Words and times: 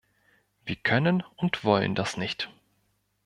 Wir 0.65 0.77
können 0.77 1.21
und 1.37 1.63
wollen 1.63 1.93
das 1.93 2.17
nicht. 2.17 2.49